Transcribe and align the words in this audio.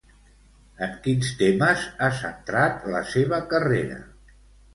En 0.85 0.95
quins 1.03 1.29
temes 1.41 1.83
ha 1.99 2.09
centrat 2.23 2.89
la 2.95 3.03
seva 3.13 3.41
carrera? 3.53 4.01